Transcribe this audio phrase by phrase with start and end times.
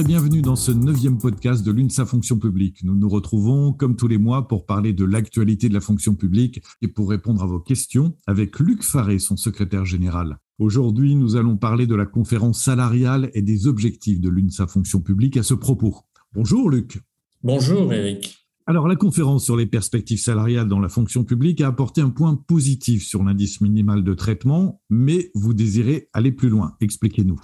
[0.00, 2.82] et bienvenue dans ce neuvième podcast de l'UNSA Fonction publique.
[2.84, 6.62] Nous nous retrouvons comme tous les mois pour parler de l'actualité de la fonction publique
[6.80, 10.38] et pour répondre à vos questions avec Luc Faré, son secrétaire général.
[10.58, 15.36] Aujourd'hui, nous allons parler de la conférence salariale et des objectifs de l'UNSA Fonction publique
[15.36, 15.94] à ce propos.
[16.32, 16.98] Bonjour Luc.
[17.42, 18.38] Bonjour Eric.
[18.66, 22.36] Alors, la conférence sur les perspectives salariales dans la fonction publique a apporté un point
[22.36, 26.74] positif sur l'indice minimal de traitement, mais vous désirez aller plus loin.
[26.80, 27.40] Expliquez-nous.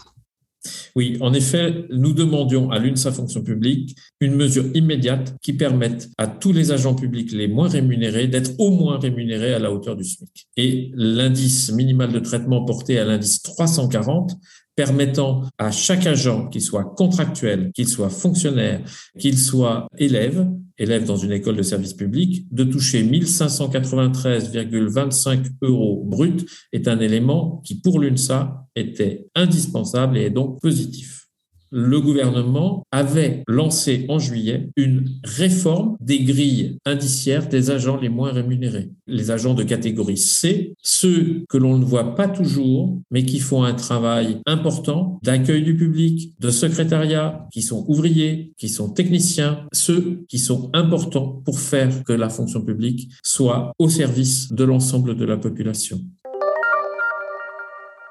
[0.94, 6.26] Oui, en effet, nous demandions à l'UNSA Fonction publique une mesure immédiate qui permette à
[6.26, 10.04] tous les agents publics les moins rémunérés d'être au moins rémunérés à la hauteur du
[10.04, 10.46] SMIC.
[10.56, 14.36] Et l'indice minimal de traitement porté à l'indice 340
[14.76, 18.82] permettant à chaque agent, qu'il soit contractuel, qu'il soit fonctionnaire,
[19.18, 20.46] qu'il soit élève,
[20.78, 27.62] élève dans une école de service public, de toucher 1593,25 euros brut est un élément
[27.64, 31.25] qui, pour l'UNSA, était indispensable et est donc positif
[31.70, 38.32] le gouvernement avait lancé en juillet une réforme des grilles indiciaires des agents les moins
[38.32, 38.90] rémunérés.
[39.06, 43.64] Les agents de catégorie C, ceux que l'on ne voit pas toujours, mais qui font
[43.64, 50.24] un travail important d'accueil du public, de secrétariat, qui sont ouvriers, qui sont techniciens, ceux
[50.28, 55.24] qui sont importants pour faire que la fonction publique soit au service de l'ensemble de
[55.24, 56.00] la population.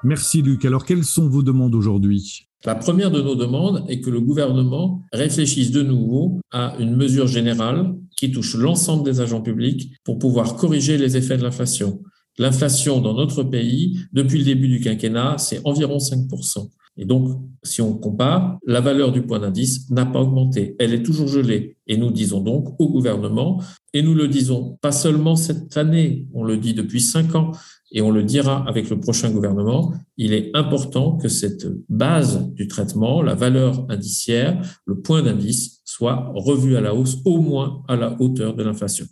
[0.04, 0.64] Merci Luc.
[0.64, 2.46] Alors quelles sont vos demandes aujourd'hui?
[2.66, 7.28] La première de nos demandes est que le gouvernement réfléchisse de nouveau à une mesure
[7.28, 12.02] générale qui touche l'ensemble des agents publics pour pouvoir corriger les effets de l'inflation.
[12.38, 16.68] L'inflation dans notre pays, depuis le début du quinquennat, c'est environ 5%.
[16.98, 20.76] Et donc, si on compare, la valeur du point d'indice n'a pas augmenté.
[20.78, 21.76] Elle est toujours gelée.
[21.86, 26.42] Et nous disons donc au gouvernement, et nous le disons pas seulement cette année, on
[26.42, 27.52] le dit depuis cinq ans,
[27.92, 32.66] et on le dira avec le prochain gouvernement, il est important que cette base du
[32.66, 37.96] traitement, la valeur indiciaire, le point d'indice, soit revu à la hausse, au moins à
[37.96, 39.06] la hauteur de l'inflation.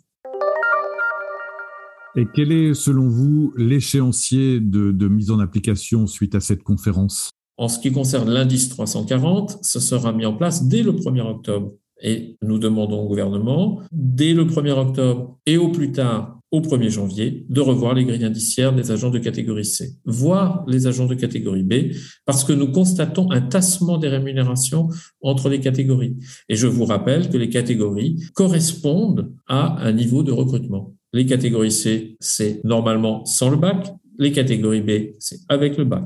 [2.17, 7.29] Et quel est, selon vous, l'échéancier de mise en application suite à cette conférence?
[7.57, 11.71] En ce qui concerne l'indice 340, ce sera mis en place dès le 1er octobre.
[12.01, 16.89] Et nous demandons au gouvernement, dès le 1er octobre et au plus tard au 1er
[16.89, 21.15] janvier, de revoir les grilles indiciaires des agents de catégorie C, voire les agents de
[21.15, 21.93] catégorie B,
[22.25, 24.87] parce que nous constatons un tassement des rémunérations
[25.21, 26.15] entre les catégories.
[26.47, 30.93] Et je vous rappelle que les catégories correspondent à un niveau de recrutement.
[31.11, 33.91] Les catégories C, c'est normalement sans le bac.
[34.17, 36.05] Les catégories B, c'est avec le bac.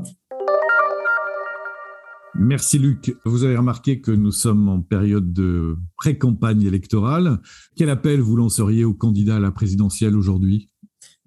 [2.41, 3.13] Merci Luc.
[3.25, 7.39] Vous avez remarqué que nous sommes en période de pré-campagne électorale.
[7.75, 10.69] Quel appel vous lanceriez aux candidats à la présidentielle aujourd'hui?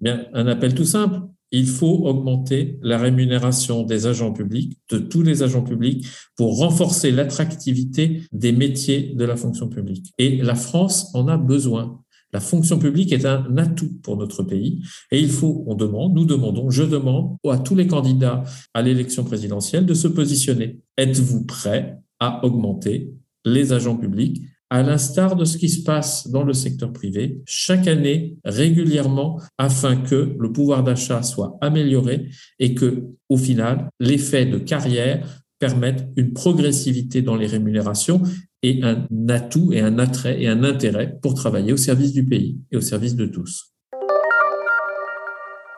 [0.01, 1.21] Bien, un appel tout simple.
[1.51, 7.11] Il faut augmenter la rémunération des agents publics, de tous les agents publics, pour renforcer
[7.11, 10.13] l'attractivité des métiers de la fonction publique.
[10.17, 12.01] Et la France en a besoin.
[12.33, 16.25] La fonction publique est un atout pour notre pays et il faut, on demande, nous
[16.25, 20.79] demandons, je demande à tous les candidats à l'élection présidentielle de se positionner.
[20.97, 23.13] Êtes-vous prêts à augmenter
[23.45, 24.41] les agents publics
[24.73, 29.97] à l'instar de ce qui se passe dans le secteur privé, chaque année, régulièrement, afin
[29.97, 36.33] que le pouvoir d'achat soit amélioré et que, au final, l'effet de carrière permette une
[36.33, 38.23] progressivité dans les rémunérations
[38.63, 42.59] et un atout et un attrait et un intérêt pour travailler au service du pays
[42.71, 43.73] et au service de tous.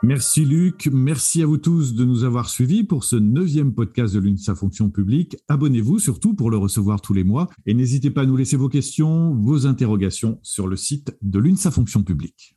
[0.04, 4.20] Merci Luc, merci à vous tous de nous avoir suivis pour ce neuvième podcast de
[4.20, 5.36] l'UNSA Fonction publique.
[5.48, 8.70] Abonnez-vous surtout pour le recevoir tous les mois et n'hésitez pas à nous laisser vos
[8.70, 12.56] questions, vos interrogations sur le site de l'UNSA Fonction publique.